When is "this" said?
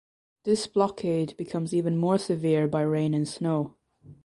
0.45-0.65